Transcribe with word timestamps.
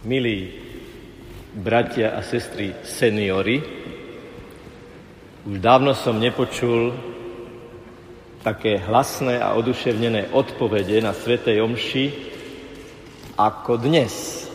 Milí 0.00 0.48
bratia 1.52 2.16
a 2.16 2.24
sestry 2.24 2.72
seniory, 2.80 3.60
už 5.44 5.60
dávno 5.60 5.92
som 5.92 6.16
nepočul 6.16 6.96
také 8.40 8.80
hlasné 8.80 9.36
a 9.44 9.52
oduševnené 9.60 10.32
odpovede 10.32 11.04
na 11.04 11.12
Svetej 11.12 11.60
Omši 11.60 12.06
ako 13.36 13.76
dnes. 13.76 14.48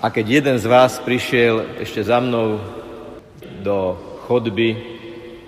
A 0.00 0.08
keď 0.08 0.40
jeden 0.40 0.56
z 0.56 0.64
vás 0.64 0.96
prišiel 0.96 1.84
ešte 1.84 2.00
za 2.00 2.24
mnou 2.24 2.56
do 3.60 3.92
chodby, 4.24 4.72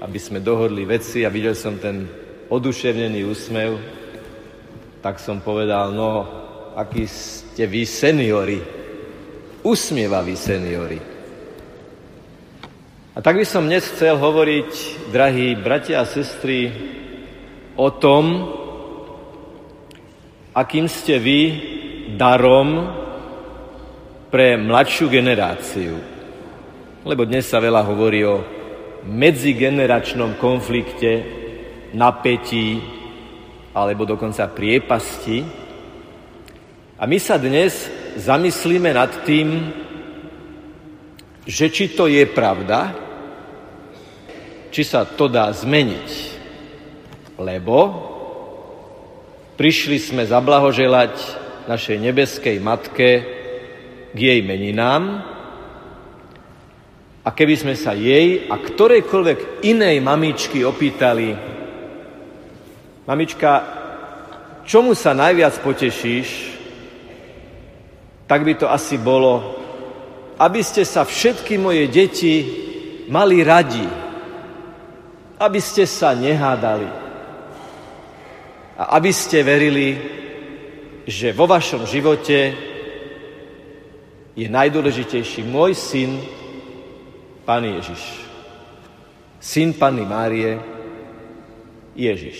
aby 0.04 0.18
sme 0.20 0.44
dohodli 0.44 0.84
veci 0.84 1.24
a 1.24 1.32
videl 1.32 1.56
som 1.56 1.80
ten 1.80 2.04
oduševnený 2.52 3.24
úsmev, 3.24 3.80
tak 5.00 5.16
som 5.16 5.40
povedal, 5.40 5.96
no 5.96 6.28
akí 6.76 7.08
ste 7.60 7.68
vy 7.68 7.84
seniori, 7.84 8.56
usmievaví 9.60 10.32
seniori. 10.32 10.96
A 13.12 13.20
tak 13.20 13.36
by 13.36 13.44
som 13.44 13.68
dnes 13.68 13.84
chcel 13.84 14.16
hovoriť, 14.16 14.72
drahí 15.12 15.60
bratia 15.60 16.00
a 16.00 16.08
sestry, 16.08 16.72
o 17.76 17.92
tom, 17.92 18.48
akým 20.56 20.88
ste 20.88 21.20
vy 21.20 21.40
darom 22.16 22.96
pre 24.32 24.56
mladšiu 24.56 25.12
generáciu. 25.12 26.00
Lebo 27.04 27.28
dnes 27.28 27.44
sa 27.44 27.60
veľa 27.60 27.84
hovorí 27.84 28.24
o 28.24 28.40
medzigeneračnom 29.04 30.40
konflikte, 30.40 31.12
napätí 31.92 32.80
alebo 33.76 34.08
dokonca 34.08 34.48
priepasti. 34.48 35.68
A 37.00 37.08
my 37.08 37.16
sa 37.16 37.40
dnes 37.40 37.88
zamyslíme 38.20 38.92
nad 38.92 39.24
tým, 39.24 39.72
že 41.48 41.72
či 41.72 41.96
to 41.96 42.04
je 42.04 42.28
pravda, 42.28 42.92
či 44.68 44.84
sa 44.84 45.08
to 45.08 45.24
dá 45.32 45.48
zmeniť. 45.48 46.10
Lebo 47.40 47.76
prišli 49.56 49.96
sme 49.96 50.28
zablahoželať 50.28 51.16
našej 51.72 51.96
nebeskej 51.96 52.60
matke 52.60 53.10
k 54.12 54.18
jej 54.20 54.44
meninám 54.44 55.24
a 57.24 57.28
keby 57.32 57.56
sme 57.56 57.74
sa 57.80 57.96
jej 57.96 58.44
a 58.44 58.60
ktorejkoľvek 58.60 59.64
inej 59.64 60.04
mamičky 60.04 60.68
opýtali, 60.68 61.32
mamička, 63.08 63.50
čomu 64.68 64.92
sa 64.92 65.16
najviac 65.16 65.64
potešíš, 65.64 66.59
tak 68.30 68.46
by 68.46 68.54
to 68.54 68.70
asi 68.70 68.94
bolo, 68.94 69.58
aby 70.38 70.62
ste 70.62 70.86
sa 70.86 71.02
všetky 71.02 71.58
moje 71.58 71.90
deti 71.90 72.46
mali 73.10 73.42
radi, 73.42 73.82
aby 75.34 75.58
ste 75.58 75.82
sa 75.82 76.14
nehádali 76.14 76.86
a 78.78 78.94
aby 78.94 79.10
ste 79.10 79.42
verili, 79.42 79.98
že 81.10 81.34
vo 81.34 81.50
vašom 81.50 81.90
živote 81.90 82.54
je 84.38 84.46
najdôležitejší 84.46 85.42
môj 85.50 85.74
syn, 85.74 86.22
Pán 87.42 87.66
Ježiš. 87.66 88.30
Syn 89.42 89.74
Panny 89.74 90.06
Márie, 90.06 90.54
Ježiš. 91.98 92.38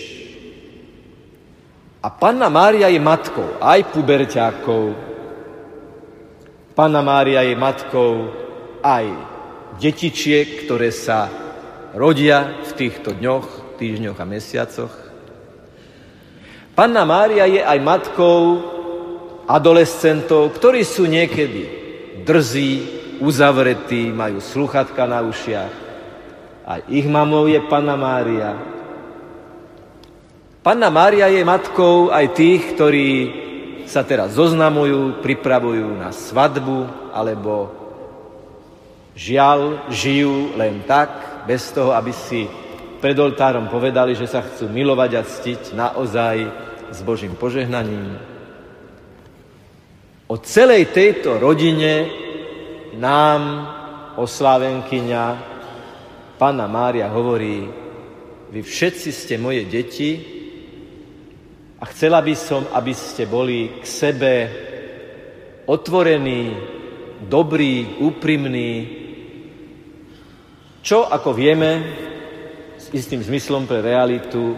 A 1.98 2.14
Panna 2.14 2.46
Mária 2.46 2.86
je 2.86 3.02
matkou 3.02 3.58
aj 3.58 3.90
puberťákov, 3.90 5.10
Pána 6.70 7.02
Mária 7.02 7.42
je 7.42 7.58
matkou 7.58 8.30
aj 8.78 9.10
detičiek, 9.82 10.62
ktoré 10.62 10.94
sa 10.94 11.26
rodia 11.98 12.62
v 12.62 12.70
týchto 12.78 13.10
dňoch, 13.10 13.76
týždňoch 13.80 14.18
a 14.18 14.26
mesiacoch. 14.28 14.94
Panna 16.78 17.02
Mária 17.02 17.50
je 17.50 17.58
aj 17.58 17.78
matkou 17.82 18.40
adolescentov, 19.50 20.54
ktorí 20.54 20.86
sú 20.86 21.10
niekedy 21.10 21.62
drzí, 22.22 22.72
uzavretí, 23.18 24.14
majú 24.14 24.38
sluchatka 24.38 25.10
na 25.10 25.26
ušiach. 25.26 25.74
A 26.70 26.86
ich 26.86 27.10
mamou 27.10 27.50
je 27.50 27.58
Panna 27.66 27.98
Mária. 27.98 28.54
Panna 30.62 30.86
Mária 30.86 31.26
je 31.26 31.42
matkou 31.42 32.14
aj 32.14 32.30
tých, 32.36 32.78
ktorí 32.78 33.08
sa 33.90 34.06
teraz 34.06 34.38
zoznamujú, 34.38 35.18
pripravujú 35.18 35.98
na 35.98 36.14
svadbu, 36.14 37.10
alebo 37.10 37.74
žiaľ 39.18 39.90
žijú 39.90 40.54
len 40.54 40.86
tak, 40.86 41.42
bez 41.50 41.74
toho, 41.74 41.90
aby 41.90 42.14
si 42.14 42.46
pred 43.02 43.18
oltárom 43.18 43.66
povedali, 43.66 44.14
že 44.14 44.30
sa 44.30 44.46
chcú 44.46 44.70
milovať 44.70 45.10
a 45.18 45.26
ctiť 45.26 45.62
naozaj 45.74 46.36
s 46.94 46.98
Božím 47.02 47.34
požehnaním. 47.34 48.14
O 50.30 50.38
celej 50.38 50.94
tejto 50.94 51.42
rodine 51.42 52.06
nám 52.94 53.42
oslávenkyňa 54.14 55.50
Pána 56.38 56.70
Mária 56.70 57.10
hovorí, 57.10 57.66
vy 58.48 58.60
všetci 58.64 59.10
ste 59.12 59.34
moje 59.36 59.66
deti, 59.66 60.39
a 61.80 61.84
chcela 61.88 62.20
by 62.20 62.34
som, 62.36 62.68
aby 62.76 62.92
ste 62.92 63.24
boli 63.24 63.80
k 63.80 63.84
sebe 63.88 64.32
otvorení, 65.64 66.52
dobrí, 67.24 67.96
úprimní, 68.04 69.00
čo, 70.84 71.08
ako 71.08 71.32
vieme, 71.32 71.70
s 72.76 72.92
istým 72.92 73.24
zmyslom 73.24 73.64
pre 73.64 73.80
realitu, 73.80 74.56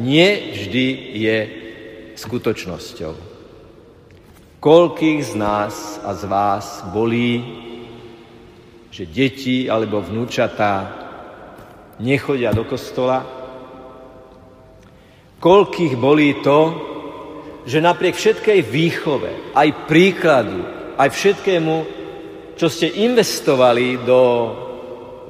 nie 0.00 0.56
vždy 0.56 0.86
je 1.20 1.38
skutočnosťou. 2.16 3.14
Koľkých 4.60 5.20
z 5.20 5.32
nás 5.36 6.00
a 6.00 6.16
z 6.16 6.24
vás 6.24 6.80
bolí, 6.88 7.44
že 8.88 9.04
deti 9.04 9.68
alebo 9.68 10.00
vnúčatá 10.00 10.88
nechodia 12.00 12.56
do 12.56 12.64
kostola, 12.64 13.43
Koľkých 15.38 15.94
bolí 15.98 16.40
to, 16.40 16.60
že 17.64 17.80
napriek 17.80 18.14
všetkej 18.14 18.60
výchove, 18.60 19.56
aj 19.56 19.68
príkladu, 19.88 20.60
aj 21.00 21.08
všetkému, 21.10 21.76
čo 22.54 22.66
ste 22.68 23.02
investovali 23.02 24.04
do 24.04 24.20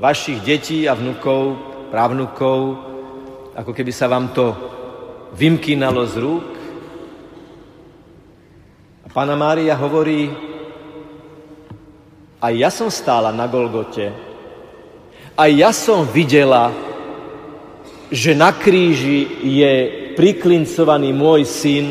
vašich 0.03 0.43
detí 0.43 0.85
a 0.85 0.99
vnukov, 0.99 1.57
právnukov, 1.95 2.59
ako 3.55 3.71
keby 3.71 3.93
sa 3.95 4.11
vám 4.11 4.35
to 4.35 4.51
vymkínalo 5.39 6.03
z 6.11 6.15
rúk. 6.19 6.49
A 9.05 9.09
pána 9.15 9.39
Mária 9.39 9.79
hovorí, 9.79 10.27
aj 12.43 12.53
ja 12.53 12.69
som 12.69 12.91
stála 12.91 13.31
na 13.31 13.47
Golgote, 13.47 14.11
aj 15.39 15.51
ja 15.55 15.71
som 15.71 16.03
videla, 16.07 16.75
že 18.13 18.37
na 18.37 18.53
kríži 18.53 19.29
je 19.45 19.73
priklincovaný 20.19 21.13
môj 21.17 21.43
syn 21.49 21.87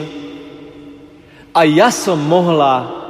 a 1.54 1.62
ja 1.70 1.94
som 1.94 2.18
mohla 2.18 3.04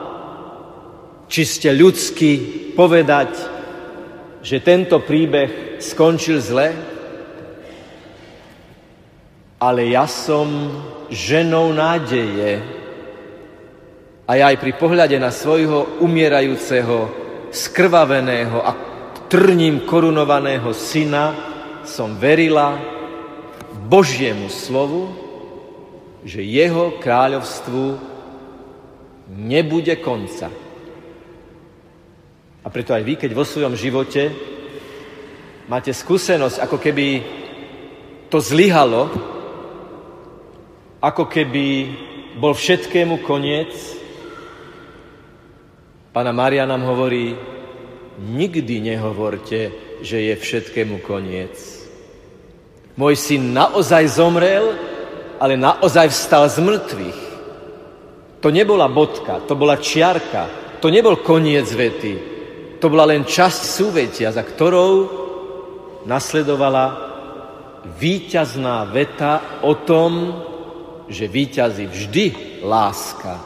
čiste 1.32 1.72
ľudsky 1.72 2.32
povedať, 2.78 3.32
že 4.44 4.60
tento 4.60 5.00
príbeh 5.00 5.80
skončil 5.80 6.44
zle, 6.44 6.70
ale 9.64 9.82
ja 9.88 10.04
som 10.04 10.46
ženou 11.08 11.72
nádeje. 11.72 12.60
A 14.28 14.32
ja 14.36 14.52
aj 14.52 14.60
pri 14.60 14.76
pohľade 14.76 15.16
na 15.20 15.32
svojho 15.32 16.04
umierajúceho, 16.04 17.12
skrvaveného 17.48 18.60
a 18.60 18.72
trním 19.32 19.88
korunovaného 19.88 20.76
syna 20.76 21.32
som 21.88 22.20
verila, 22.20 22.93
Božiemu 23.94 24.50
slovu, 24.50 25.14
že 26.26 26.42
jeho 26.42 26.98
kráľovstvu 26.98 28.02
nebude 29.38 29.94
konca. 30.02 30.50
A 32.66 32.68
preto 32.74 32.98
aj 32.98 33.06
vy, 33.06 33.14
keď 33.22 33.38
vo 33.38 33.46
svojom 33.46 33.78
živote 33.78 34.34
máte 35.70 35.94
skúsenosť, 35.94 36.58
ako 36.58 36.78
keby 36.82 37.08
to 38.34 38.42
zlyhalo, 38.42 39.14
ako 40.98 41.30
keby 41.30 41.94
bol 42.42 42.58
všetkému 42.58 43.22
koniec, 43.22 44.02
Pána 46.14 46.30
Mária 46.30 46.66
nám 46.70 46.86
hovorí, 46.86 47.34
nikdy 48.22 48.86
nehovorte, 48.94 49.74
že 50.06 50.18
je 50.30 50.34
všetkému 50.38 51.02
koniec. 51.02 51.83
Môj 52.94 53.18
syn 53.18 53.58
naozaj 53.58 54.06
zomrel, 54.22 54.78
ale 55.42 55.58
naozaj 55.58 56.14
vstal 56.14 56.46
z 56.46 56.62
mŕtvych. 56.62 57.22
To 58.46 58.54
nebola 58.54 58.86
bodka, 58.86 59.42
to 59.50 59.58
bola 59.58 59.82
čiarka, 59.82 60.46
to 60.78 60.92
nebol 60.94 61.18
koniec 61.18 61.66
vety, 61.72 62.14
to 62.78 62.92
bola 62.92 63.10
len 63.10 63.24
časť 63.24 63.62
súvetia, 63.64 64.30
za 64.30 64.44
ktorou 64.44 64.94
nasledovala 66.04 66.86
víťazná 67.96 68.84
veta 68.92 69.64
o 69.64 69.74
tom, 69.80 70.12
že 71.08 71.32
víťazí 71.32 71.88
vždy 71.88 72.26
láska. 72.64 73.40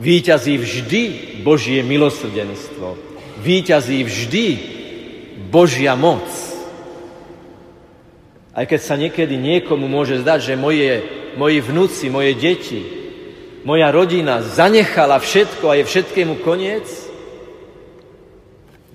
Víťazí 0.00 0.56
vždy 0.56 1.02
Božie 1.44 1.84
milosrdenstvo. 1.84 2.96
Víťazí 3.44 4.00
vždy 4.04 4.44
Božia 5.52 5.92
moc. 5.98 6.47
Aj 8.58 8.66
keď 8.66 8.80
sa 8.82 8.98
niekedy 8.98 9.38
niekomu 9.38 9.86
môže 9.86 10.18
zdať, 10.18 10.50
že 10.50 10.54
moje, 10.58 10.98
moji 11.38 11.62
vnúci, 11.62 12.10
moje 12.10 12.34
deti, 12.34 12.82
moja 13.62 13.86
rodina 13.94 14.42
zanechala 14.42 15.22
všetko 15.22 15.70
a 15.70 15.78
je 15.78 15.84
všetkému 15.86 16.42
koniec, 16.42 16.90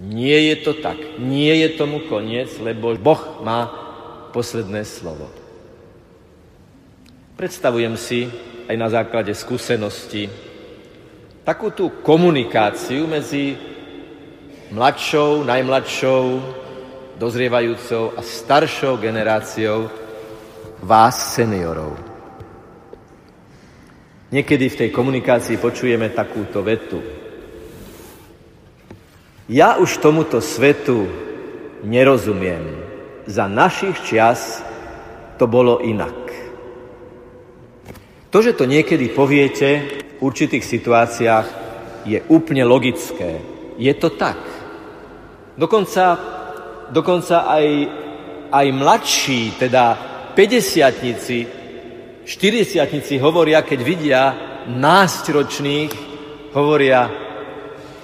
nie 0.03 0.51
je 0.51 0.55
to 0.67 0.75
tak. 0.83 0.99
Nie 1.15 1.63
je 1.63 1.79
tomu 1.79 2.03
koniec, 2.11 2.51
lebo 2.59 2.91
Boh 2.99 3.39
má 3.39 3.71
posledné 4.35 4.83
slovo. 4.83 5.31
Predstavujem 7.39 7.95
si 7.95 8.27
aj 8.67 8.75
na 8.75 8.91
základe 8.91 9.31
skúsenosti 9.31 10.27
takú 11.47 11.71
tú 11.71 12.03
komunikáciu 12.03 13.07
medzi 13.07 13.55
mladšou, 14.75 15.47
najmladšou, 15.47 16.23
dozrievajúcou 17.17 18.17
a 18.17 18.21
staršou 18.21 18.97
generáciou 18.97 19.89
vás, 20.83 21.37
seniorov. 21.37 21.95
Niekedy 24.33 24.65
v 24.69 24.79
tej 24.85 24.89
komunikácii 24.89 25.61
počujeme 25.61 26.09
takúto 26.09 26.65
vetu. 26.65 26.99
Ja 29.45 29.77
už 29.77 30.01
tomuto 30.01 30.41
svetu 30.41 31.05
nerozumiem. 31.85 32.81
Za 33.29 33.45
našich 33.45 33.95
čias 34.03 34.65
to 35.37 35.45
bolo 35.45 35.79
inak. 35.85 36.15
To, 38.33 38.41
že 38.41 38.57
to 38.57 38.65
niekedy 38.65 39.13
poviete 39.13 40.01
v 40.17 40.19
určitých 40.25 40.65
situáciách, 40.65 41.47
je 42.03 42.19
úplne 42.27 42.65
logické. 42.65 43.39
Je 43.77 43.93
to 43.93 44.11
tak. 44.17 44.41
Dokonca, 45.53 46.17
dokonca 46.93 47.49
aj, 47.49 47.67
aj 48.53 48.67
mladší, 48.69 49.57
teda 49.57 49.83
50 50.37 51.65
40 52.23 53.19
hovoria, 53.19 53.59
keď 53.65 53.79
vidia 53.83 54.21
náctročných, 54.69 55.91
hovoria, 56.55 57.11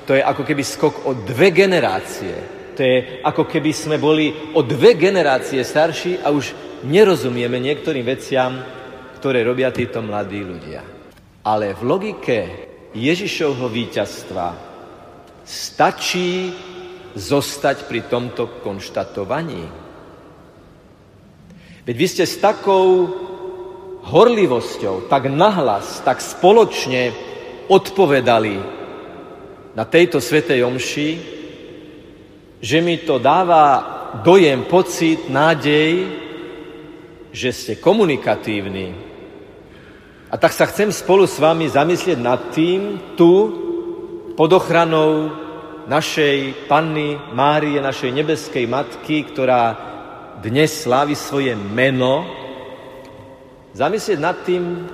to 0.04 0.18
je 0.18 0.22
ako 0.26 0.44
keby 0.44 0.64
skok 0.66 0.96
o 1.08 1.14
dve 1.16 1.56
generácie. 1.56 2.36
To 2.76 2.82
je 2.82 3.22
ako 3.24 3.46
keby 3.48 3.72
sme 3.76 3.96
boli 4.02 4.56
o 4.56 4.66
dve 4.66 4.98
generácie 4.98 5.64
starší 5.64 6.20
a 6.24 6.32
už 6.32 6.52
nerozumieme 6.88 7.60
niektorým 7.60 8.04
veciam, 8.04 8.60
ktoré 9.20 9.44
robia 9.44 9.72
títo 9.72 10.00
mladí 10.04 10.42
ľudia. 10.44 10.82
Ale 11.44 11.76
v 11.76 11.82
logike 11.84 12.38
Ježišovho 12.96 13.68
víťazstva 13.70 14.48
stačí 15.44 16.52
zostať 17.18 17.90
pri 17.90 18.06
tomto 18.06 18.62
konštatovaní. 18.62 19.64
Veď 21.86 21.96
vy 21.98 22.08
ste 22.08 22.26
s 22.30 22.38
takou 22.38 23.10
horlivosťou, 24.06 25.10
tak 25.10 25.30
nahlas, 25.30 26.02
tak 26.06 26.22
spoločne 26.22 27.14
odpovedali 27.70 28.56
na 29.74 29.84
tejto 29.86 30.22
svetej 30.22 30.66
omši, 30.66 31.10
že 32.60 32.78
mi 32.82 33.00
to 33.02 33.18
dáva 33.18 33.66
dojem, 34.26 34.66
pocit, 34.66 35.30
nádej, 35.30 36.10
že 37.30 37.50
ste 37.54 37.74
komunikatívni. 37.78 38.94
A 40.30 40.38
tak 40.38 40.54
sa 40.54 40.70
chcem 40.70 40.94
spolu 40.94 41.26
s 41.26 41.42
vami 41.42 41.70
zamyslieť 41.70 42.20
nad 42.22 42.54
tým, 42.54 43.02
tu, 43.18 43.34
pod 44.38 44.50
ochranou 44.54 45.34
našej 45.88 46.68
Panny 46.68 47.16
Márie, 47.32 47.80
našej 47.80 48.12
nebeskej 48.12 48.66
Matky, 48.68 49.30
ktorá 49.30 49.78
dnes 50.44 50.84
slávi 50.84 51.16
svoje 51.16 51.56
meno, 51.56 52.26
zamyslieť 53.76 54.20
nad 54.20 54.38
tým, 54.44 54.88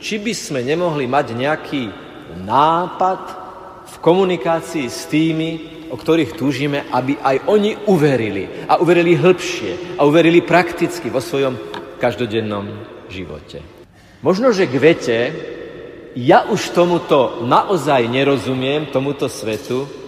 či 0.00 0.20
by 0.20 0.32
sme 0.36 0.60
nemohli 0.64 1.08
mať 1.08 1.26
nejaký 1.36 1.82
nápad 2.44 3.22
v 3.84 3.94
komunikácii 4.00 4.86
s 4.88 5.08
tými, 5.08 5.50
o 5.92 5.96
ktorých 5.96 6.36
túžime, 6.36 6.84
aby 6.90 7.16
aj 7.20 7.48
oni 7.48 7.76
uverili. 7.88 8.68
A 8.68 8.80
uverili 8.80 9.16
hĺbšie. 9.16 10.00
A 10.00 10.04
uverili 10.04 10.42
prakticky 10.42 11.12
vo 11.12 11.20
svojom 11.20 11.56
každodennom 12.00 12.66
živote. 13.08 13.62
Možno, 14.24 14.50
že 14.50 14.68
k 14.68 14.74
vete, 14.80 15.18
ja 16.16 16.48
už 16.48 16.72
tomuto 16.72 17.44
naozaj 17.44 18.08
nerozumiem, 18.08 18.88
tomuto 18.88 19.28
svetu, 19.28 20.03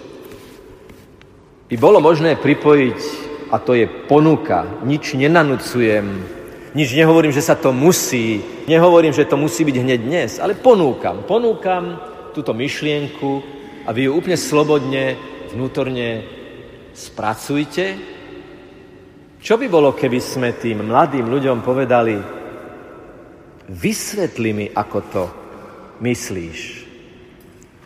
by 1.67 1.77
bolo 1.79 1.99
možné 1.99 2.39
pripojiť, 2.39 3.01
a 3.51 3.63
to 3.63 3.79
je 3.79 3.87
ponuka, 3.87 4.83
nič 4.83 5.15
nenanúcujem, 5.15 6.07
nič 6.75 6.93
nehovorím, 6.93 7.33
že 7.33 7.43
sa 7.43 7.55
to 7.55 7.71
musí, 7.73 8.43
nehovorím, 8.69 9.15
že 9.15 9.25
to 9.25 9.39
musí 9.39 9.65
byť 9.65 9.77
hneď 9.81 10.01
dnes, 10.03 10.31
ale 10.43 10.59
ponúkam, 10.59 11.25
ponúkam 11.25 11.97
túto 12.35 12.53
myšlienku 12.53 13.43
a 13.87 13.95
vy 13.95 14.07
ju 14.07 14.11
úplne 14.13 14.37
slobodne, 14.37 15.17
vnútorne 15.55 16.27
spracujte. 16.93 17.97
Čo 19.41 19.57
by 19.57 19.67
bolo, 19.71 19.95
keby 19.95 20.19
sme 20.19 20.59
tým 20.59 20.91
mladým 20.91 21.31
ľuďom 21.31 21.62
povedali, 21.62 22.19
vysvetli 23.71 24.51
mi, 24.53 24.67
ako 24.69 24.99
to 25.09 25.25
myslíš. 26.03 26.59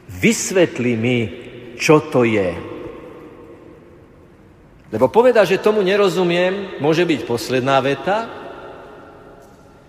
Vysvetli 0.09 0.93
mi, 0.99 1.19
čo 1.79 2.11
to 2.11 2.26
je. 2.26 2.80
Lebo 4.90 5.06
povedať, 5.06 5.54
že 5.54 5.62
tomu 5.62 5.87
nerozumiem, 5.87 6.82
môže 6.82 7.06
byť 7.06 7.20
posledná 7.22 7.78
veta, 7.78 8.26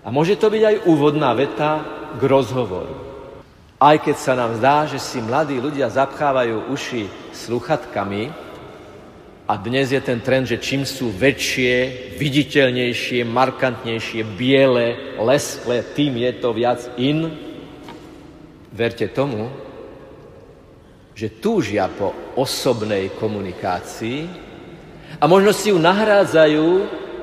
a 0.01 0.09
môže 0.09 0.33
to 0.38 0.50
byť 0.50 0.63
aj 0.65 0.75
úvodná 0.89 1.30
veta 1.38 1.86
k 2.18 2.21
rozhovoru. 2.25 2.98
Aj 3.77 3.98
keď 3.98 4.15
sa 4.18 4.33
nám 4.33 4.57
zdá, 4.57 4.86
že 4.89 4.98
si 5.01 5.21
mladí 5.21 5.57
ľudia 5.57 5.89
zapchávajú 5.89 6.74
uši 6.74 7.34
sluchatkami 7.34 8.29
a 9.46 9.53
dnes 9.58 9.93
je 9.93 10.01
ten 10.01 10.22
trend, 10.22 10.46
že 10.50 10.62
čím 10.62 10.86
sú 10.86 11.10
väčšie, 11.13 11.74
viditeľnejšie, 12.17 13.25
markantnejšie, 13.25 14.22
biele, 14.38 15.17
lesklé, 15.17 15.86
tým 15.98 16.17
je 16.17 16.31
to 16.38 16.50
viac 16.53 16.81
in. 16.98 17.29
Verte 18.74 19.10
tomu, 19.10 19.50
že 21.13 21.41
túžia 21.41 21.89
po 21.89 22.13
osobnej 22.38 23.13
komunikácii 23.17 24.40
a 25.22 25.24
možno 25.30 25.54
si 25.54 25.70
ju 25.70 25.78
nahrádzajú 25.78 26.68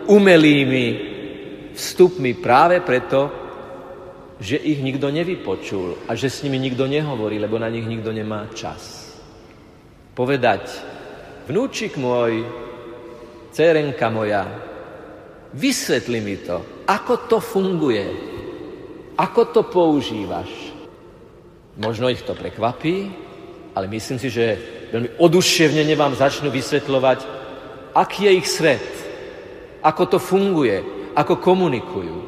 umelými 0.07 0.87
vstupmi 1.75 2.39
práve 2.39 2.79
preto, 2.87 3.27
že 4.39 4.55
ich 4.55 4.79
nikto 4.79 5.11
nevypočul 5.11 6.07
a 6.07 6.15
že 6.15 6.31
s 6.31 6.47
nimi 6.47 6.63
nikto 6.63 6.87
nehovorí, 6.87 7.43
lebo 7.43 7.59
na 7.59 7.67
nich 7.67 7.83
nikto 7.83 8.15
nemá 8.15 8.47
čas. 8.55 9.11
Povedať, 10.15 10.63
vnúčik 11.51 11.99
môj, 11.99 12.47
cérenka 13.51 14.07
moja, 14.15 14.47
vysvetli 15.59 16.23
mi 16.23 16.39
to, 16.39 16.87
ako 16.87 17.27
to 17.27 17.39
funguje, 17.43 18.07
ako 19.19 19.51
to 19.51 19.67
používaš. 19.67 20.71
Možno 21.79 22.07
ich 22.11 22.23
to 22.23 22.39
prekvapí, 22.39 23.11
ale 23.75 23.91
myslím 23.91 24.19
si, 24.23 24.31
že 24.31 24.59
veľmi 24.95 25.19
oduševnene 25.19 25.95
vám 25.99 26.15
začnú 26.15 26.51
vysvetľovať, 26.51 27.38
aký 27.99 28.31
je 28.31 28.33
ich 28.39 28.47
svet, 28.47 28.87
ako 29.83 30.03
to 30.07 30.19
funguje, 30.23 30.79
ako 31.19 31.43
komunikujú. 31.43 32.19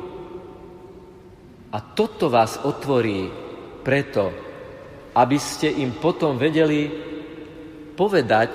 A 1.70 1.78
toto 1.94 2.26
vás 2.26 2.58
otvorí 2.66 3.30
preto, 3.86 4.34
aby 5.14 5.38
ste 5.38 5.70
im 5.70 5.94
potom 5.94 6.34
vedeli 6.34 6.90
povedať, 7.94 8.52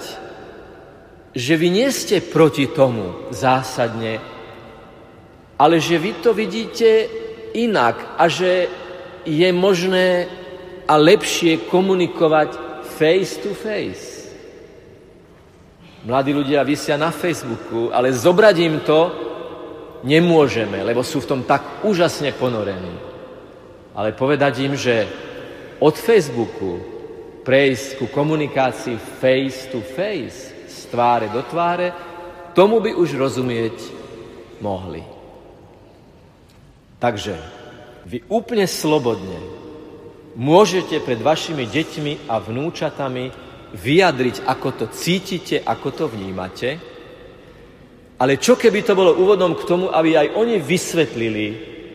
že 1.31 1.55
vy 1.55 1.67
nie 1.71 1.87
ste 1.91 2.19
proti 2.19 2.67
tomu 2.67 3.31
zásadne, 3.31 4.19
ale 5.55 5.79
že 5.79 5.95
vy 5.95 6.11
to 6.19 6.35
vidíte 6.35 7.07
inak 7.55 8.19
a 8.19 8.27
že 8.27 8.67
je 9.23 9.49
možné 9.55 10.27
a 10.83 10.99
lepšie 10.99 11.71
komunikovať 11.71 12.55
face 12.99 13.39
to 13.39 13.55
face. 13.55 14.14
Mladí 16.05 16.37
ľudia 16.37 16.61
vysia 16.61 17.01
na 17.01 17.09
Facebooku, 17.09 17.89
ale 17.89 18.13
zobrať 18.13 18.55
im 18.61 18.77
to 18.85 18.99
nemôžeme, 20.05 20.85
lebo 20.85 21.01
sú 21.01 21.17
v 21.25 21.29
tom 21.33 21.41
tak 21.41 21.81
úžasne 21.81 22.29
ponorení. 22.37 22.93
Ale 23.97 24.13
povedať 24.13 24.53
im, 24.61 24.77
že 24.77 25.09
od 25.81 25.97
Facebooku 25.97 26.77
prejsť 27.41 27.97
ku 27.97 28.05
komunikácii 28.13 29.01
face 29.17 29.65
to 29.73 29.81
face, 29.81 30.53
z 30.69 30.79
tváre 30.93 31.33
do 31.33 31.41
tváre, 31.41 31.89
tomu 32.53 32.85
by 32.85 32.93
už 32.93 33.17
rozumieť 33.17 33.77
mohli. 34.61 35.01
Takže 37.01 37.33
vy 38.05 38.21
úplne 38.29 38.69
slobodne 38.69 39.41
môžete 40.37 41.01
pred 41.01 41.17
vašimi 41.17 41.65
deťmi 41.65 42.29
a 42.29 42.37
vnúčatami 42.37 43.44
vyjadriť, 43.73 44.45
ako 44.45 44.69
to 44.77 44.85
cítite, 44.93 45.63
ako 45.63 45.87
to 45.95 46.05
vnímate, 46.11 46.69
ale 48.15 48.39
čo 48.39 48.55
keby 48.55 48.79
to 48.85 48.95
bolo 48.95 49.17
úvodom 49.19 49.57
k 49.59 49.67
tomu, 49.67 49.91
aby 49.91 50.15
aj 50.15 50.27
oni 50.39 50.55
vysvetlili, 50.61 51.47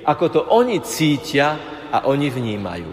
ako 0.05 0.25
to 0.29 0.41
oni 0.53 0.83
cítia 0.85 1.57
a 1.89 2.05
oni 2.05 2.29
vnímajú. 2.29 2.93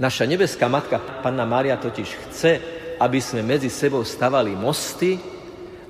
Naša 0.00 0.24
nebeská 0.24 0.72
matka, 0.72 0.96
Panna 1.20 1.44
Mária, 1.44 1.76
totiž 1.76 2.08
chce, 2.28 2.52
aby 2.96 3.20
sme 3.20 3.44
medzi 3.44 3.68
sebou 3.68 4.00
stavali 4.00 4.56
mosty 4.56 5.20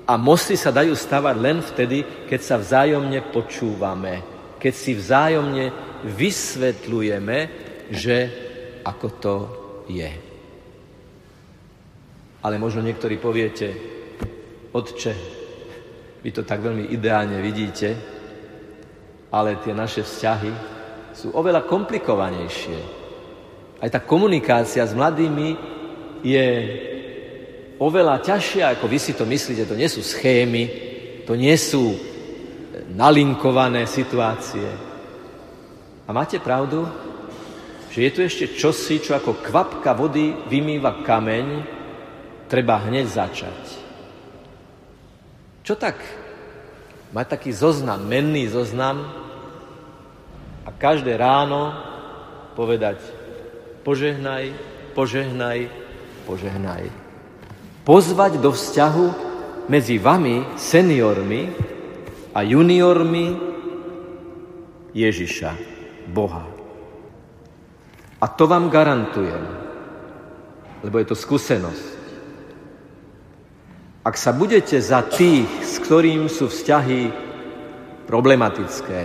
a 0.03 0.19
mosty 0.19 0.59
sa 0.59 0.75
dajú 0.75 0.91
stavať 0.91 1.35
len 1.39 1.63
vtedy, 1.63 2.27
keď 2.27 2.39
sa 2.43 2.55
vzájomne 2.59 3.31
počúvame, 3.31 4.19
keď 4.59 4.73
si 4.75 4.91
vzájomne 4.91 5.65
vysvetľujeme, 6.03 7.37
že 7.87 8.17
ako 8.83 9.07
to 9.23 9.35
je. 9.87 10.32
Ale 12.43 12.59
možno 12.59 12.83
niektorí 12.83 13.17
poviete, 13.23 13.71
Otče, 14.75 15.13
vy 16.23 16.29
to 16.31 16.43
tak 16.43 16.59
veľmi 16.59 16.91
ideálne 16.91 17.39
vidíte, 17.39 17.95
ale 19.31 19.63
tie 19.63 19.71
naše 19.71 20.03
vzťahy 20.03 20.51
sú 21.15 21.31
oveľa 21.35 21.63
komplikovanejšie. 21.63 22.79
Aj 23.79 23.89
tá 23.91 23.99
komunikácia 24.03 24.83
s 24.83 24.95
mladými 24.95 25.55
je 26.23 26.47
oveľa 27.79 28.23
ťažšia, 28.23 28.75
ako 28.75 28.85
vy 28.87 28.97
si 28.99 29.11
to 29.15 29.27
myslíte. 29.27 29.67
To 29.67 29.75
nie 29.75 29.89
sú 29.91 29.99
schémy, 29.99 30.63
to 31.27 31.35
nie 31.35 31.55
sú 31.55 31.95
nalinkované 32.95 33.87
situácie. 33.87 34.67
A 36.03 36.09
máte 36.11 36.39
pravdu, 36.39 36.83
že 37.91 38.07
je 38.07 38.11
tu 38.11 38.19
ešte 38.23 38.45
čosi, 38.55 38.99
čo 38.99 39.15
ako 39.15 39.43
kvapka 39.43 39.93
vody 39.95 40.33
vymýva 40.47 41.03
kameň 41.05 41.72
treba 42.53 42.77
hneď 42.85 43.09
začať. 43.09 43.61
Čo 45.65 45.73
tak? 45.73 45.97
Mať 47.09 47.25
taký 47.33 47.49
zoznam, 47.49 48.05
menný 48.05 48.45
zoznam 48.45 49.09
a 50.61 50.69
každé 50.69 51.17
ráno 51.17 51.73
povedať 52.53 53.01
požehnaj, 53.81 54.53
požehnaj, 54.93 55.65
požehnaj. 56.29 56.93
Pozvať 57.81 58.37
do 58.37 58.53
vzťahu 58.53 59.05
medzi 59.65 59.97
vami, 59.97 60.45
seniormi 60.53 61.49
a 62.37 62.45
juniormi 62.45 63.27
Ježiša, 64.93 65.51
Boha. 66.13 66.45
A 68.21 68.25
to 68.29 68.45
vám 68.45 68.69
garantujem, 68.69 69.41
lebo 70.85 71.01
je 71.01 71.05
to 71.09 71.17
skúsenosť. 71.17 71.92
Ak 74.03 74.19
sa 74.19 74.35
budete 74.35 74.83
za 74.83 74.99
tých, 75.07 75.47
s 75.63 75.79
ktorým 75.79 76.27
sú 76.27 76.51
vzťahy 76.51 77.07
problematické, 78.03 79.01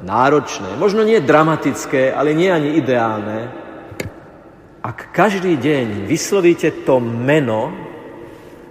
náročné, 0.00 0.80
možno 0.80 1.04
nie 1.04 1.20
dramatické, 1.20 2.08
ale 2.08 2.32
nie 2.32 2.48
ani 2.48 2.80
ideálne, 2.80 3.52
ak 4.80 5.12
každý 5.12 5.60
deň 5.60 6.08
vyslovíte 6.08 6.88
to 6.88 7.04
meno 7.04 7.68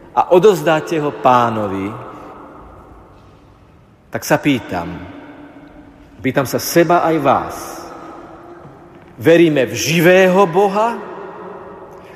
a 0.09 0.33
odovzdáte 0.33 0.97
ho 0.97 1.13
pánovi, 1.21 1.93
tak 4.09 4.25
sa 4.25 4.41
pýtam, 4.41 4.89
pýtam 6.17 6.49
sa 6.49 6.57
seba 6.57 7.05
aj 7.05 7.15
vás, 7.21 7.55
veríme 9.21 9.69
v 9.69 9.73
živého 9.77 10.49
Boha, 10.49 10.97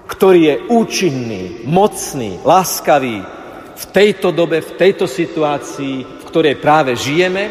ktorý 0.10 0.42
je 0.42 0.56
účinný, 0.74 1.44
mocný, 1.70 2.42
láskavý, 2.42 3.43
v 3.74 3.86
tejto 3.90 4.30
dobe, 4.30 4.62
v 4.62 4.72
tejto 4.78 5.10
situácii, 5.10 6.22
v 6.22 6.24
ktorej 6.30 6.62
práve 6.62 6.94
žijeme, 6.94 7.50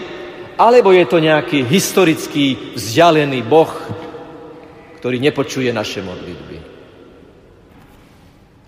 alebo 0.59 0.95
je 0.95 1.05
to 1.09 1.19
nejaký 1.19 1.67
historický 1.67 2.77
vzdialený 2.79 3.43
Boh, 3.43 3.73
ktorý 5.03 5.19
nepočuje 5.19 5.75
naše 5.75 6.05
modlitby. 6.05 6.59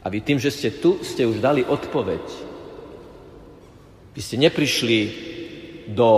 A 0.04 0.06
vy 0.10 0.18
tým, 0.20 0.36
že 0.42 0.52
ste 0.52 0.68
tu, 0.74 1.00
ste 1.00 1.24
už 1.24 1.40
dali 1.40 1.64
odpoveď. 1.64 2.24
Vy 4.14 4.20
ste 4.20 4.36
neprišli 4.36 4.98
do 5.94 6.10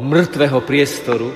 mŕtvého 0.00 0.60
priestoru, 0.64 1.28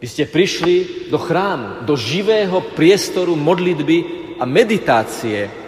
vy 0.00 0.06
ste 0.10 0.28
prišli 0.28 1.08
do 1.08 1.16
chrámu, 1.16 1.88
do 1.88 1.96
živého 1.96 2.60
priestoru 2.76 3.32
modlitby 3.32 3.98
a 4.36 4.44
meditácie, 4.44 5.63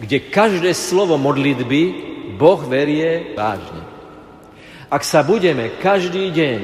kde 0.00 0.30
každé 0.30 0.74
slovo 0.74 1.14
modlitby 1.18 1.82
Boh 2.34 2.60
verie 2.66 3.34
vážne. 3.38 3.82
Ak 4.90 5.02
sa 5.06 5.22
budeme 5.26 5.74
každý 5.78 6.30
deň 6.30 6.60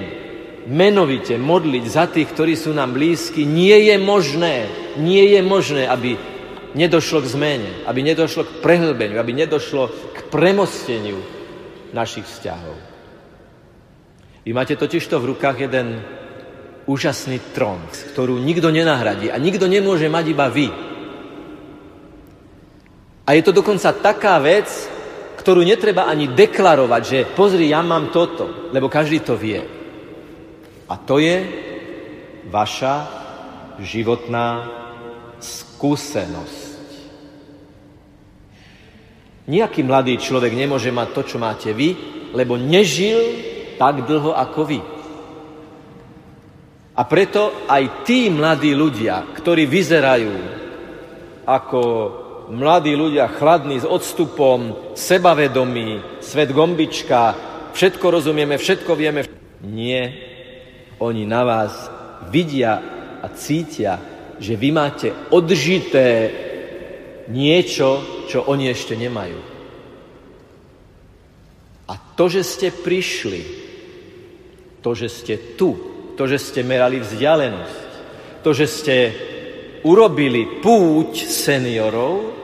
menovite 0.71 1.35
modliť 1.35 1.85
za 1.89 2.05
tých, 2.07 2.31
ktorí 2.31 2.55
sú 2.55 2.71
nám 2.71 2.95
blízki, 2.95 3.43
nie 3.43 3.91
je 3.91 3.97
možné, 3.99 4.71
nie 5.01 5.35
je 5.35 5.41
možné, 5.43 5.89
aby 5.89 6.15
nedošlo 6.75 7.27
k 7.27 7.33
zmene, 7.33 7.71
aby 7.87 8.01
nedošlo 8.07 8.47
k 8.47 8.57
prehlbeniu, 8.63 9.19
aby 9.19 9.33
nedošlo 9.35 10.15
k 10.15 10.19
premosteniu 10.31 11.19
našich 11.91 12.27
vzťahov. 12.27 12.77
Vy 14.47 14.51
máte 14.55 14.79
totižto 14.79 15.19
v 15.21 15.35
rukách 15.35 15.57
jeden 15.69 16.01
úžasný 16.89 17.43
trón, 17.53 17.83
ktorú 18.15 18.41
nikto 18.41 18.73
nenahradí 18.73 19.29
a 19.29 19.37
nikto 19.37 19.69
nemôže 19.69 20.09
mať 20.09 20.25
iba 20.33 20.47
vy. 20.49 20.90
A 23.31 23.39
je 23.39 23.47
to 23.47 23.55
dokonca 23.55 23.95
taká 23.95 24.43
vec, 24.43 24.67
ktorú 25.39 25.63
netreba 25.63 26.11
ani 26.11 26.35
deklarovať, 26.35 27.03
že 27.07 27.31
pozri, 27.31 27.71
ja 27.71 27.79
mám 27.79 28.11
toto, 28.11 28.75
lebo 28.75 28.91
každý 28.91 29.23
to 29.23 29.39
vie. 29.39 29.63
A 30.91 30.99
to 30.99 31.23
je 31.23 31.39
vaša 32.51 33.07
životná 33.79 34.67
skúsenosť. 35.39 36.91
Nijaký 39.47 39.87
mladý 39.87 40.19
človek 40.19 40.51
nemôže 40.51 40.91
mať 40.91 41.09
to, 41.15 41.23
čo 41.23 41.37
máte 41.39 41.71
vy, 41.71 41.95
lebo 42.35 42.59
nežil 42.59 43.23
tak 43.79 44.11
dlho 44.11 44.35
ako 44.35 44.61
vy. 44.67 44.83
A 46.99 47.03
preto 47.07 47.63
aj 47.71 48.03
tí 48.03 48.27
mladí 48.27 48.75
ľudia, 48.75 49.23
ktorí 49.39 49.71
vyzerajú 49.71 50.35
ako 51.47 51.81
mladí 52.51 52.99
ľudia 52.99 53.31
chladní, 53.31 53.79
s 53.81 53.87
odstupom, 53.87 54.93
sebavedomí, 54.99 56.21
svet 56.21 56.51
gombička, 56.51 57.35
všetko 57.73 58.07
rozumieme, 58.11 58.59
všetko 58.59 58.93
vieme. 58.99 59.25
Nie, 59.63 60.03
oni 60.99 61.25
na 61.25 61.43
vás 61.47 61.73
vidia 62.29 62.83
a 63.23 63.27
cítia, 63.33 63.97
že 64.41 64.57
vy 64.57 64.69
máte 64.73 65.13
odžité 65.31 66.33
niečo, 67.31 68.25
čo 68.27 68.49
oni 68.51 68.73
ešte 68.73 68.99
nemajú. 68.99 69.39
A 71.91 71.95
to, 72.17 72.25
že 72.31 72.43
ste 72.43 72.69
prišli, 72.71 73.43
to, 74.81 74.91
že 74.95 75.09
ste 75.11 75.35
tu, 75.59 75.77
to, 76.17 76.23
že 76.27 76.39
ste 76.39 76.61
merali 76.65 77.03
vzdialenosť, 77.03 77.91
to, 78.41 78.51
že 78.57 78.67
ste 78.67 78.97
urobili 79.85 80.61
púť 80.61 81.29
seniorov, 81.29 82.40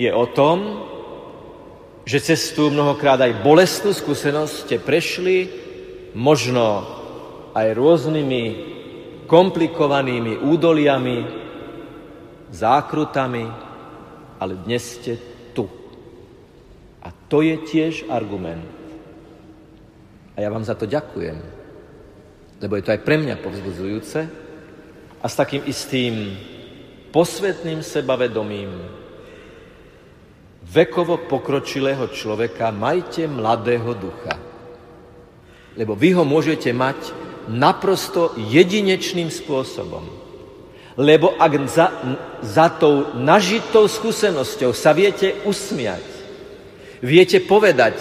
je 0.00 0.08
o 0.08 0.24
tom, 0.24 0.88
že 2.08 2.24
cez 2.24 2.56
tú 2.56 2.72
mnohokrát 2.72 3.20
aj 3.20 3.44
bolestnú 3.44 3.92
skúsenosť 3.92 4.54
ste 4.64 4.76
prešli, 4.80 5.38
možno 6.16 6.88
aj 7.52 7.76
rôznymi 7.76 8.42
komplikovanými 9.28 10.40
údoliami, 10.40 11.18
zákrutami, 12.48 13.44
ale 14.40 14.52
dnes 14.64 14.80
ste 14.80 15.20
tu. 15.52 15.68
A 17.04 17.12
to 17.28 17.44
je 17.44 17.60
tiež 17.60 18.08
argument. 18.08 18.64
A 20.32 20.40
ja 20.40 20.48
vám 20.48 20.64
za 20.64 20.72
to 20.72 20.88
ďakujem, 20.88 21.36
lebo 22.64 22.72
je 22.80 22.84
to 22.88 22.94
aj 22.96 23.04
pre 23.04 23.20
mňa 23.20 23.36
povzbudzujúce 23.44 24.20
a 25.20 25.26
s 25.28 25.36
takým 25.36 25.68
istým 25.68 26.32
posvetným 27.12 27.84
sebavedomím, 27.84 28.99
vekovo 30.64 31.16
pokročilého 31.16 32.12
človeka, 32.12 32.70
majte 32.70 33.24
mladého 33.24 33.96
ducha. 33.96 34.36
Lebo 35.74 35.96
vy 35.96 36.12
ho 36.12 36.24
môžete 36.26 36.70
mať 36.74 37.16
naprosto 37.48 38.36
jedinečným 38.36 39.32
spôsobom. 39.32 40.04
Lebo 41.00 41.32
ak 41.38 41.52
za, 41.70 41.86
za 42.44 42.68
tou 42.68 43.16
nažitou 43.16 43.88
skúsenosťou 43.88 44.76
sa 44.76 44.92
viete 44.92 45.40
usmiať, 45.48 46.04
viete 47.00 47.40
povedať 47.40 47.96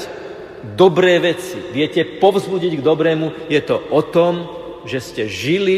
dobré 0.75 1.21
veci, 1.23 1.55
viete 1.71 2.03
povzbudiť 2.19 2.73
k 2.75 2.85
dobrému, 2.85 3.47
je 3.47 3.61
to 3.63 3.79
o 3.93 4.01
tom, 4.03 4.51
že 4.83 4.99
ste 4.99 5.23
žili 5.31 5.77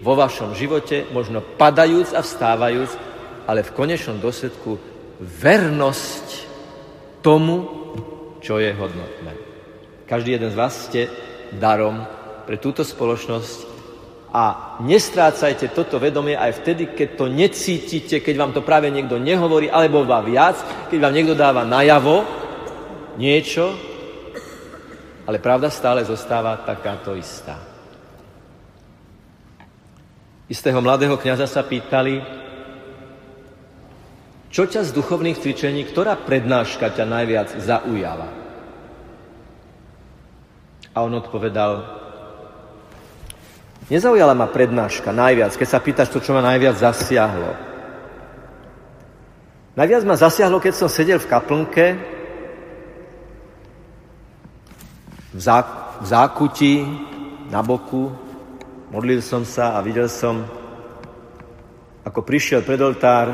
vo 0.00 0.16
vašom 0.16 0.56
živote, 0.56 1.04
možno 1.12 1.44
padajúc 1.44 2.16
a 2.16 2.24
vstávajúc, 2.24 2.90
ale 3.44 3.60
v 3.66 3.74
konečnom 3.74 4.16
dôsledku 4.16 4.80
vernosť 5.18 6.26
tomu, 7.20 7.56
čo 8.38 8.62
je 8.62 8.70
hodnotné. 8.70 9.32
Každý 10.06 10.38
jeden 10.38 10.48
z 10.48 10.56
vás 10.58 10.88
ste 10.88 11.10
darom 11.58 12.06
pre 12.48 12.56
túto 12.56 12.86
spoločnosť 12.86 13.68
a 14.32 14.76
nestrácajte 14.84 15.72
toto 15.72 15.96
vedomie 15.96 16.36
aj 16.36 16.64
vtedy, 16.64 16.92
keď 16.92 17.08
to 17.16 17.26
necítite, 17.28 18.20
keď 18.20 18.34
vám 18.36 18.52
to 18.52 18.60
práve 18.64 18.88
niekto 18.92 19.16
nehovorí, 19.16 19.68
alebo 19.68 20.04
vám 20.04 20.28
viac, 20.28 20.56
keď 20.88 20.98
vám 21.00 21.16
niekto 21.16 21.34
dáva 21.36 21.64
najavo 21.64 22.24
niečo, 23.16 23.72
ale 25.28 25.40
pravda 25.40 25.68
stále 25.68 26.04
zostáva 26.04 26.56
takáto 26.64 27.12
istá. 27.16 27.60
Istého 30.48 30.80
mladého 30.80 31.20
kniaza 31.20 31.44
sa 31.44 31.60
pýtali, 31.60 32.47
čo 34.48 34.64
ťa 34.64 34.84
z 34.88 34.96
duchovných 34.96 35.40
cvičení, 35.40 35.84
ktorá 35.84 36.16
prednáška 36.16 36.88
ťa 36.92 37.04
najviac 37.04 37.48
zaujala? 37.60 38.28
A 40.96 41.04
on 41.04 41.12
odpovedal, 41.14 41.98
Nezaujala 43.88 44.36
ma 44.36 44.44
prednáška 44.44 45.16
najviac, 45.16 45.56
keď 45.56 45.68
sa 45.68 45.80
pýtaš 45.80 46.12
to, 46.12 46.20
čo 46.20 46.36
ma 46.36 46.44
najviac 46.44 46.76
zasiahlo. 46.76 47.56
Najviac 49.72 50.04
ma 50.04 50.12
zasiahlo, 50.12 50.60
keď 50.60 50.74
som 50.76 50.92
sedel 50.92 51.16
v 51.16 51.30
kaplnke, 51.30 51.86
v, 55.32 55.40
zá, 55.40 55.64
v 56.02 56.04
zákuti, 56.04 56.74
na 57.48 57.64
boku, 57.64 58.12
modlil 58.92 59.24
som 59.24 59.40
sa 59.48 59.72
a 59.72 59.80
videl 59.80 60.12
som, 60.12 60.44
ako 62.04 62.20
prišiel 62.20 62.60
pred 62.60 62.76
oltár 62.84 63.32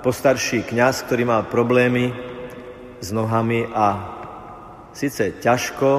postarší 0.00 0.64
kňaz, 0.64 1.04
ktorý 1.04 1.28
mal 1.28 1.42
problémy 1.46 2.12
s 3.00 3.12
nohami 3.12 3.68
a 3.68 3.86
síce 4.96 5.40
ťažko, 5.40 5.90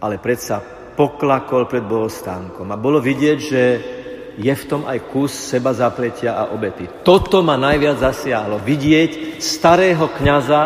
ale 0.00 0.20
predsa 0.20 0.60
poklakol 0.96 1.68
pred 1.68 1.84
bohostánkom. 1.84 2.72
A 2.72 2.80
bolo 2.80 3.00
vidieť, 3.00 3.38
že 3.38 3.62
je 4.34 4.50
v 4.50 4.64
tom 4.66 4.82
aj 4.84 4.98
kus 5.14 5.30
seba 5.30 5.70
zapletia 5.70 6.34
a 6.34 6.50
obety. 6.50 6.90
Toto 7.06 7.44
ma 7.44 7.54
najviac 7.54 8.02
zasiahlo. 8.02 8.58
Vidieť 8.58 9.38
starého 9.38 10.10
kňaza, 10.10 10.62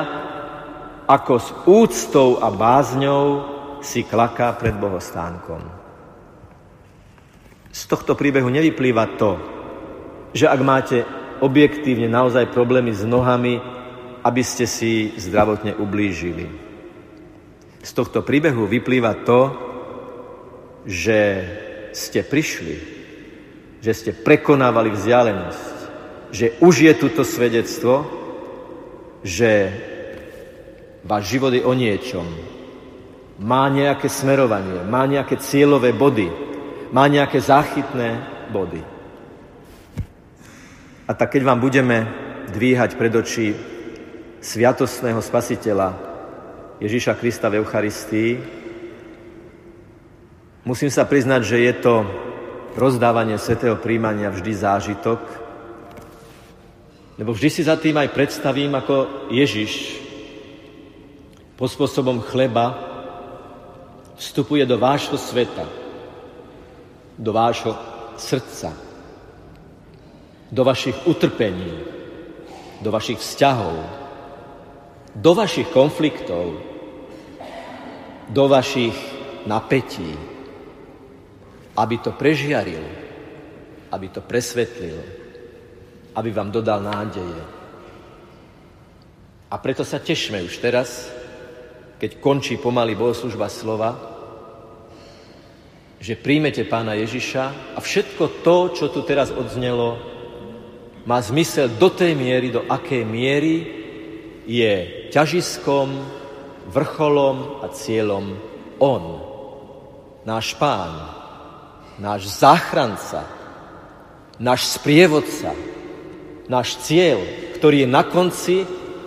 ako 1.08 1.34
s 1.36 1.48
úctou 1.68 2.28
a 2.40 2.48
bázňou 2.52 3.24
si 3.80 4.04
klaká 4.04 4.52
pred 4.56 4.76
bohostánkom. 4.76 5.60
Z 7.72 7.82
tohto 7.86 8.16
príbehu 8.16 8.48
nevyplýva 8.48 9.04
to, 9.20 9.30
že 10.32 10.48
ak 10.48 10.60
máte 10.64 11.17
objektívne 11.40 12.10
naozaj 12.10 12.50
problémy 12.52 12.94
s 12.94 13.02
nohami, 13.06 13.58
aby 14.22 14.42
ste 14.42 14.66
si 14.66 15.14
zdravotne 15.16 15.78
ublížili. 15.78 16.46
Z 17.82 17.90
tohto 17.94 18.20
príbehu 18.26 18.66
vyplýva 18.66 19.22
to, 19.22 19.40
že 20.84 21.18
ste 21.94 22.20
prišli, 22.26 22.76
že 23.78 23.92
ste 23.94 24.10
prekonávali 24.12 24.92
vzdialenosť, 24.92 25.76
že 26.34 26.46
už 26.60 26.74
je 26.84 26.92
tuto 26.98 27.22
svedectvo, 27.22 28.04
že 29.22 29.72
váš 31.06 31.24
život 31.32 31.54
je 31.54 31.62
o 31.64 31.72
niečom. 31.72 32.26
Má 33.38 33.70
nejaké 33.70 34.10
smerovanie, 34.10 34.82
má 34.84 35.06
nejaké 35.06 35.38
cieľové 35.38 35.94
body, 35.94 36.26
má 36.90 37.06
nejaké 37.06 37.38
záchytné 37.38 38.18
body. 38.50 38.97
A 41.08 41.16
tak 41.16 41.32
keď 41.32 41.42
vám 41.48 41.64
budeme 41.64 42.04
dvíhať 42.52 43.00
pred 43.00 43.12
oči 43.16 43.56
sviatostného 44.44 45.18
spasiteľa 45.24 45.96
Ježíša 46.78 47.16
Krista 47.16 47.48
v 47.48 47.64
Eucharistii, 47.64 48.58
Musím 50.68 50.92
sa 50.92 51.08
priznať, 51.08 51.48
že 51.48 51.64
je 51.64 51.74
to 51.80 52.04
rozdávanie 52.76 53.40
svetého 53.40 53.80
príjmania 53.80 54.28
vždy 54.28 54.52
zážitok, 54.52 55.16
lebo 57.16 57.32
vždy 57.32 57.48
si 57.48 57.64
za 57.64 57.72
tým 57.80 57.96
aj 57.96 58.12
predstavím, 58.12 58.76
ako 58.76 59.32
Ježiš 59.32 59.96
pod 61.56 61.72
spôsobom 61.72 62.20
chleba 62.20 62.76
vstupuje 64.20 64.68
do 64.68 64.76
vášho 64.76 65.16
sveta, 65.16 65.64
do 67.16 67.32
vášho 67.32 67.72
srdca, 68.20 68.68
do 70.48 70.62
vašich 70.64 71.06
utrpení, 71.06 71.74
do 72.80 72.90
vašich 72.90 73.18
vzťahov, 73.18 73.76
do 75.14 75.32
vašich 75.34 75.68
konfliktov, 75.68 76.56
do 78.28 78.44
vašich 78.48 78.96
napätí 79.46 80.38
aby 81.78 81.96
to 82.02 82.10
prežiaril, 82.10 82.82
aby 83.94 84.06
to 84.10 84.20
presvetlil, 84.20 84.98
aby 86.18 86.30
vám 86.34 86.50
dodal 86.50 86.82
nádeje. 86.82 87.42
A 89.48 89.56
preto 89.62 89.86
sa 89.86 90.02
tešme 90.02 90.42
už 90.42 90.58
teraz, 90.58 91.08
keď 92.02 92.18
končí 92.18 92.58
pomaly 92.58 92.98
bohoslužba 92.98 93.46
slova, 93.48 93.94
že 95.98 96.18
príjmete 96.18 96.66
pána 96.66 96.98
Ježiša 96.98 97.74
a 97.74 97.78
všetko 97.78 98.42
to, 98.42 98.56
čo 98.74 98.86
tu 98.90 99.02
teraz 99.06 99.30
odznelo, 99.34 100.17
má 101.08 101.24
zmysel 101.24 101.72
do 101.80 101.88
tej 101.88 102.12
miery, 102.12 102.52
do 102.52 102.68
akej 102.68 103.00
miery 103.08 103.64
je 104.44 105.08
ťažiskom, 105.08 106.04
vrcholom 106.68 107.64
a 107.64 107.72
cieľom 107.72 108.36
On, 108.76 109.04
náš 110.28 110.52
pán, 110.60 110.92
náš 111.96 112.28
záchranca, 112.28 113.24
náš 114.36 114.76
sprievodca, 114.76 115.56
náš 116.44 116.76
cieľ, 116.84 117.24
ktorý 117.56 117.82
je 117.82 117.88
na 117.88 118.04
konci, 118.04 118.56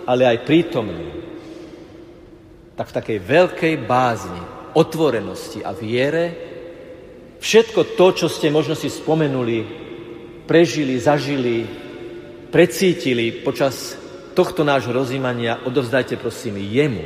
ale 0.02 0.26
aj 0.26 0.42
prítomný. 0.42 1.06
Tak 2.74 2.90
v 2.90 2.96
takej 2.98 3.18
veľkej 3.22 3.74
bázni, 3.86 4.42
otvorenosti 4.74 5.62
a 5.62 5.70
viere 5.70 6.34
všetko 7.38 7.94
to, 7.94 8.06
čo 8.24 8.26
ste 8.26 8.50
možno 8.50 8.74
si 8.74 8.90
spomenuli, 8.90 9.58
prežili, 10.48 10.98
zažili, 10.98 11.82
precítili 12.52 13.32
počas 13.42 13.96
tohto 14.36 14.60
nášho 14.62 14.92
rozímania, 14.92 15.64
odovzdajte 15.64 16.20
prosím 16.20 16.60
jemu. 16.60 17.04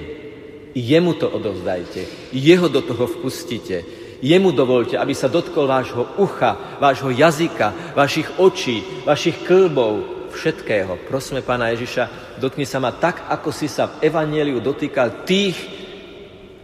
Jemu 0.77 1.13
to 1.17 1.31
odovzdajte. 1.31 2.35
Jeho 2.35 2.69
do 2.69 2.85
toho 2.85 3.07
vpustite 3.07 4.05
Jemu 4.23 4.53
dovolte, 4.57 4.97
aby 4.97 5.13
sa 5.13 5.29
dotkol 5.29 5.69
vášho 5.69 6.17
ucha, 6.17 6.81
vášho 6.81 7.13
jazyka, 7.13 7.93
vašich 7.93 8.41
očí, 8.41 9.05
vašich 9.05 9.45
klbov, 9.45 10.29
všetkého. 10.33 11.05
Prosme 11.05 11.45
Pána 11.45 11.69
Ježiša, 11.77 12.37
dotkni 12.41 12.65
sa 12.65 12.81
ma 12.81 12.97
tak, 12.97 13.29
ako 13.29 13.53
si 13.53 13.69
sa 13.69 13.93
v 13.93 14.09
Evangeliu 14.09 14.65
dotýkal 14.65 15.29
tých, 15.29 15.57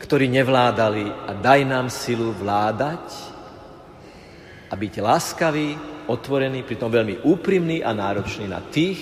ktorí 0.01 0.33
nevládali 0.33 1.29
a 1.29 1.37
daj 1.37 1.61
nám 1.68 1.92
silu 1.92 2.33
vládať 2.33 3.05
a 4.68 4.75
byť 4.77 4.95
láskavý, 5.05 5.91
otvorený, 6.09 6.67
pritom 6.67 6.91
veľmi 6.91 7.23
úprimný 7.27 7.83
a 7.85 7.95
náročný 7.95 8.47
na 8.49 8.62
tých, 8.62 8.99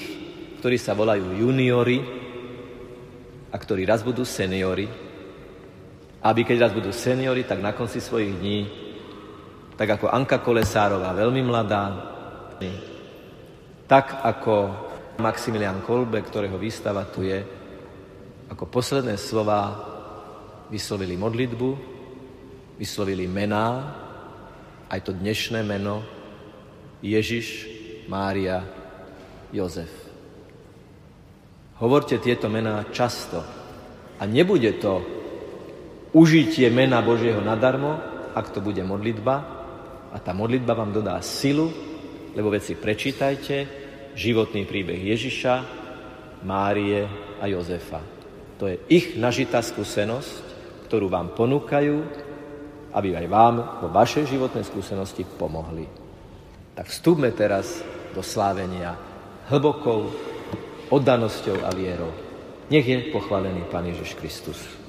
ktorí 0.61 0.77
sa 0.77 0.93
volajú 0.93 1.41
juniori 1.41 1.99
a 3.49 3.57
ktorí 3.57 3.89
raz 3.89 4.05
budú 4.05 4.29
seniori. 4.29 4.85
Aby 6.21 6.45
keď 6.45 6.69
raz 6.69 6.73
budú 6.77 6.93
seniory, 6.93 7.49
tak 7.49 7.65
na 7.65 7.73
konci 7.73 7.97
svojich 7.97 8.37
dní, 8.37 8.61
tak 9.81 9.97
ako 9.97 10.13
Anka 10.13 10.45
Kolesárová, 10.45 11.17
veľmi 11.17 11.41
mladá, 11.41 11.85
tak 13.89 14.21
ako 14.21 14.55
Maximilian 15.17 15.81
Kolbe, 15.81 16.21
ktorého 16.21 16.61
výstava 16.61 17.09
tu 17.09 17.25
je, 17.25 17.41
ako 18.53 18.69
posledné 18.69 19.17
slova 19.17 19.73
vyslovili 20.69 21.17
modlitbu, 21.17 21.71
vyslovili 22.77 23.25
mená, 23.25 23.97
aj 24.93 25.01
to 25.09 25.17
dnešné 25.17 25.65
meno 25.65 26.20
Ježiš, 27.01 27.69
Mária, 28.07 28.65
Jozef. 29.51 29.91
Hovorte 31.81 32.21
tieto 32.21 32.53
mená 32.53 32.85
často 32.93 33.41
a 34.21 34.23
nebude 34.29 34.77
to 34.77 35.01
užitie 36.13 36.69
mena 36.69 37.01
Božieho 37.01 37.41
nadarmo, 37.41 37.97
ak 38.37 38.53
to 38.53 38.61
bude 38.61 38.85
modlitba 38.85 39.37
a 40.13 40.17
tá 40.21 40.37
modlitba 40.37 40.77
vám 40.77 40.93
dodá 40.93 41.17
silu 41.25 41.91
lebo 42.35 42.51
veci 42.51 42.79
prečítajte 42.79 43.55
životný 44.15 44.67
príbeh 44.67 44.99
Ježiša, 44.99 45.55
Márie 46.47 47.05
a 47.41 47.45
Jozefa. 47.47 48.01
To 48.61 48.69
je 48.69 48.77
ich 48.89 49.17
nažitá 49.17 49.61
skúsenosť, 49.65 50.33
ktorú 50.89 51.09
vám 51.09 51.33
ponúkajú, 51.33 51.97
aby 52.91 53.09
aj 53.17 53.27
vám 53.31 53.57
vo 53.87 53.89
vašej 53.93 54.31
životnej 54.37 54.65
skúsenosti 54.67 55.23
pomohli. 55.25 55.87
Tak 56.75 56.87
vstúpme 56.87 57.31
teraz 57.35 57.83
do 58.15 58.23
slávenia 58.23 58.97
hlbokou 59.51 60.11
oddanosťou 60.91 61.67
a 61.67 61.71
vierou. 61.75 62.11
Nech 62.71 62.87
je 62.87 63.11
pochválený 63.11 63.67
Pán 63.67 63.87
Ježiš 63.87 64.15
Kristus. 64.15 64.80